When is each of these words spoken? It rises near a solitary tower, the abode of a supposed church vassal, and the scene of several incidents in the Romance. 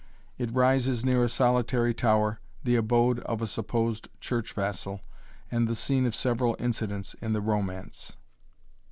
It 0.39 0.51
rises 0.51 1.05
near 1.05 1.23
a 1.23 1.29
solitary 1.29 1.93
tower, 1.93 2.39
the 2.63 2.75
abode 2.75 3.19
of 3.19 3.39
a 3.39 3.45
supposed 3.45 4.09
church 4.19 4.51
vassal, 4.53 5.01
and 5.51 5.67
the 5.67 5.75
scene 5.75 6.07
of 6.07 6.15
several 6.15 6.55
incidents 6.57 7.13
in 7.21 7.33
the 7.33 7.41
Romance. 7.53 8.11